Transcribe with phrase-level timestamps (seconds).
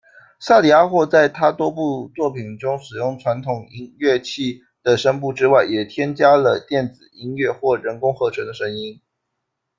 [0.39, 3.67] 萨里阿霍在她多部作品中使用传统
[3.99, 8.99] 乐器的声部之外也添加了电子音乐或人工合成的声音。